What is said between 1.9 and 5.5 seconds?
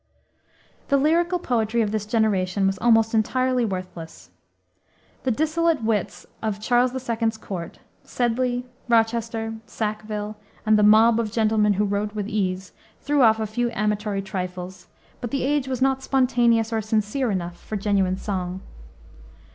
this generation was almost entirely worthless. The